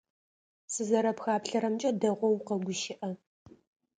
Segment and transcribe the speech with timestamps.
[0.73, 3.09] Сызэрэпхаплъэрэмкӏэ, дэгъоу укъэгущыӏэ.